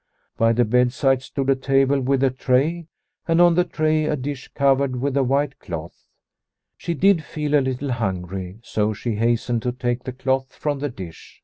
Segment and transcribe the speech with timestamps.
[0.35, 2.87] By the bedside stood a table The Silver Thaler 139 with a tray,
[3.31, 6.07] and on the tray a dish covered with a white cloth.
[6.75, 10.89] She did feel a little hungry, so she hastened to take the cloth from the
[10.89, 11.39] dish.